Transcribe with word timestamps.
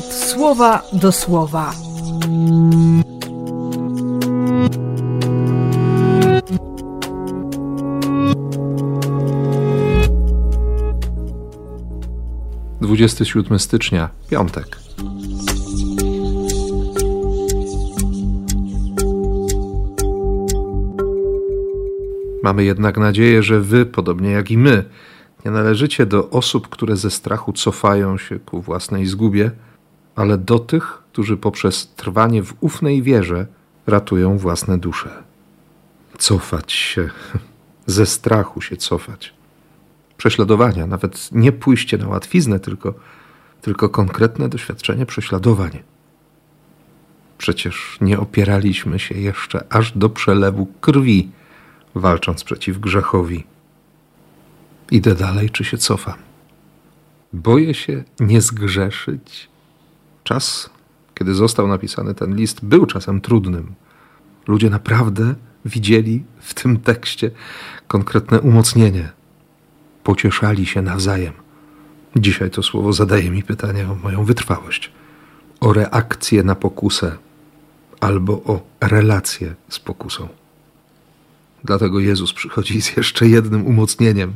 słowa 0.00 0.82
do 0.92 1.12
słowa. 1.12 1.72
Dwudziesty 12.80 13.24
siódmy 13.24 13.58
stycznia, 13.58 14.08
piątek. 14.30 14.76
Mamy 22.42 22.64
jednak 22.64 22.98
nadzieję, 22.98 23.42
że 23.42 23.60
wy, 23.60 23.86
podobnie 23.86 24.30
jak 24.30 24.50
i 24.50 24.58
my, 24.58 24.84
nie 25.44 25.50
należycie 25.50 26.06
do 26.06 26.30
osób, 26.30 26.68
które 26.68 26.96
ze 26.96 27.10
strachu 27.10 27.52
cofają 27.52 28.18
się 28.18 28.38
ku 28.38 28.62
własnej 28.62 29.06
zgubie, 29.06 29.50
ale 30.16 30.38
do 30.38 30.58
tych, 30.58 31.02
którzy 31.12 31.36
poprzez 31.36 31.94
trwanie 31.96 32.42
w 32.42 32.54
ufnej 32.60 33.02
wierze 33.02 33.46
ratują 33.86 34.38
własne 34.38 34.78
dusze. 34.78 35.22
Cofać 36.18 36.72
się, 36.72 37.10
ze 37.86 38.06
strachu 38.06 38.60
się 38.60 38.76
cofać. 38.76 39.34
Prześladowania, 40.16 40.86
nawet 40.86 41.32
nie 41.32 41.52
pójście 41.52 41.98
na 41.98 42.08
łatwiznę, 42.08 42.60
tylko, 42.60 42.94
tylko 43.62 43.88
konkretne 43.88 44.48
doświadczenie 44.48 45.06
prześladowań. 45.06 45.78
Przecież 47.38 47.98
nie 48.00 48.20
opieraliśmy 48.20 48.98
się 48.98 49.14
jeszcze 49.14 49.64
aż 49.72 49.98
do 49.98 50.10
przelewu 50.10 50.66
krwi, 50.80 51.30
walcząc 51.94 52.44
przeciw 52.44 52.78
grzechowi. 52.78 53.44
Idę 54.90 55.14
dalej, 55.14 55.50
czy 55.50 55.64
się 55.64 55.78
cofam? 55.78 56.18
Boję 57.32 57.74
się 57.74 58.04
nie 58.20 58.40
zgrzeszyć. 58.40 59.51
Czas, 60.24 60.70
kiedy 61.14 61.34
został 61.34 61.68
napisany 61.68 62.14
ten 62.14 62.36
list, 62.36 62.64
był 62.64 62.86
czasem 62.86 63.20
trudnym. 63.20 63.74
Ludzie 64.48 64.70
naprawdę 64.70 65.34
widzieli 65.64 66.24
w 66.40 66.54
tym 66.54 66.80
tekście 66.80 67.30
konkretne 67.88 68.40
umocnienie. 68.40 69.12
Pocieszali 70.04 70.66
się 70.66 70.82
nawzajem. 70.82 71.32
Dzisiaj 72.16 72.50
to 72.50 72.62
słowo 72.62 72.92
zadaje 72.92 73.30
mi 73.30 73.42
pytanie 73.42 73.88
o 73.90 73.94
moją 73.94 74.24
wytrwałość, 74.24 74.92
o 75.60 75.72
reakcję 75.72 76.42
na 76.42 76.54
pokusę 76.54 77.18
albo 78.00 78.32
o 78.32 78.60
relację 78.80 79.54
z 79.68 79.78
pokusą. 79.78 80.28
Dlatego 81.64 82.00
Jezus 82.00 82.32
przychodzi 82.32 82.82
z 82.82 82.96
jeszcze 82.96 83.28
jednym 83.28 83.66
umocnieniem, 83.66 84.32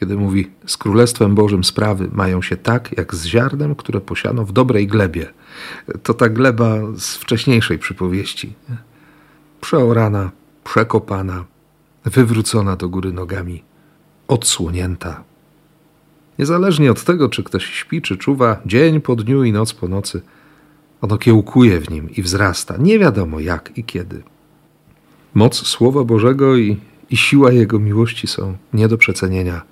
kiedy 0.00 0.16
mówi: 0.16 0.50
Z 0.66 0.76
Królestwem 0.76 1.34
Bożym 1.34 1.64
sprawy 1.64 2.08
mają 2.12 2.42
się 2.42 2.56
tak, 2.56 2.96
jak 2.96 3.14
z 3.14 3.24
ziarnem, 3.24 3.74
które 3.74 4.00
posiano 4.00 4.44
w 4.44 4.52
dobrej 4.52 4.86
glebie. 4.86 5.26
To 6.02 6.14
ta 6.14 6.28
gleba 6.28 6.76
z 6.96 7.16
wcześniejszej 7.16 7.78
przypowieści. 7.78 8.52
Przeorana, 9.60 10.30
przekopana, 10.64 11.44
wywrócona 12.04 12.76
do 12.76 12.88
góry 12.88 13.12
nogami, 13.12 13.62
odsłonięta. 14.28 15.24
Niezależnie 16.38 16.90
od 16.90 17.04
tego, 17.04 17.28
czy 17.28 17.42
ktoś 17.42 17.64
śpi, 17.64 18.02
czy 18.02 18.16
czuwa, 18.16 18.60
dzień 18.66 19.00
po 19.00 19.16
dniu 19.16 19.44
i 19.44 19.52
noc 19.52 19.72
po 19.72 19.88
nocy, 19.88 20.22
ono 21.00 21.18
kiełkuje 21.18 21.80
w 21.80 21.90
nim 21.90 22.10
i 22.10 22.22
wzrasta, 22.22 22.76
nie 22.78 22.98
wiadomo 22.98 23.40
jak 23.40 23.78
i 23.78 23.84
kiedy. 23.84 24.22
Moc 25.34 25.66
Słowa 25.66 26.04
Bożego 26.04 26.56
i, 26.56 26.76
i 27.10 27.16
siła 27.16 27.52
Jego 27.52 27.78
miłości 27.78 28.26
są 28.26 28.56
nie 28.72 28.88
do 28.88 28.98
przecenienia. 28.98 29.62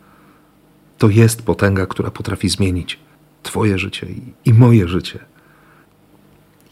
To 1.03 1.09
jest 1.09 1.43
potęga, 1.43 1.87
która 1.87 2.11
potrafi 2.11 2.49
zmienić 2.49 2.99
Twoje 3.43 3.79
życie 3.79 4.07
i, 4.45 4.55
moje 4.55 4.89
życie. 4.89 5.19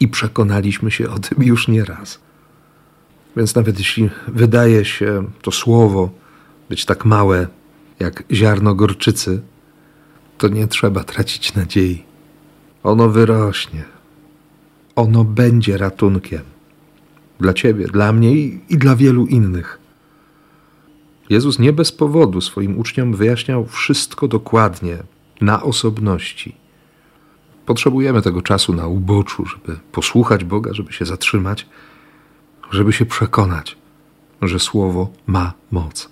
I 0.00 0.08
przekonaliśmy 0.08 0.90
się 0.90 1.10
o 1.10 1.18
tym 1.18 1.42
już 1.42 1.68
nie 1.68 1.84
raz. 1.84 2.20
Więc 3.36 3.54
nawet 3.54 3.78
jeśli 3.78 4.10
wydaje 4.28 4.84
się 4.84 5.24
to 5.42 5.50
słowo 5.50 6.10
być 6.68 6.84
tak 6.84 7.04
małe 7.04 7.46
jak 8.00 8.24
ziarno 8.32 8.74
gorczycy, 8.74 9.42
to 10.38 10.48
nie 10.48 10.66
trzeba 10.66 11.04
tracić 11.04 11.54
nadziei. 11.54 12.04
Ono 12.82 13.08
wyrośnie. 13.08 13.84
Ono 14.96 15.24
będzie 15.24 15.78
ratunkiem 15.78 16.42
dla 17.40 17.54
Ciebie, 17.54 17.86
dla 17.86 18.12
mnie 18.12 18.32
i, 18.32 18.60
i 18.68 18.78
dla 18.78 18.96
wielu 18.96 19.26
innych. 19.26 19.79
Jezus 21.30 21.58
nie 21.58 21.72
bez 21.72 21.92
powodu 21.92 22.40
swoim 22.40 22.78
uczniom 22.78 23.14
wyjaśniał 23.14 23.66
wszystko 23.66 24.28
dokładnie, 24.28 24.98
na 25.40 25.62
osobności. 25.62 26.56
Potrzebujemy 27.66 28.22
tego 28.22 28.42
czasu 28.42 28.72
na 28.74 28.86
uboczu, 28.86 29.46
żeby 29.46 29.78
posłuchać 29.92 30.44
Boga, 30.44 30.74
żeby 30.74 30.92
się 30.92 31.04
zatrzymać, 31.04 31.66
żeby 32.70 32.92
się 32.92 33.06
przekonać, 33.06 33.76
że 34.42 34.58
Słowo 34.58 35.10
ma 35.26 35.52
moc. 35.70 36.08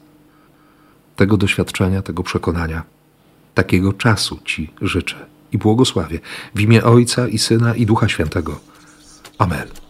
Tego 1.17 1.37
doświadczenia, 1.37 2.03
tego 2.03 2.23
przekonania, 2.23 2.83
takiego 3.55 3.93
czasu 3.93 4.39
Ci 4.45 4.71
życzę 4.83 5.27
i 5.53 5.59
błogosławię 5.59 6.19
w 6.55 6.61
imię 6.61 6.85
Ojca 6.85 7.29
i 7.29 7.39
Syna 7.39 7.75
i 7.75 7.87
Ducha 7.87 8.09
Świętego. 8.09 8.61
Amen. 9.39 9.88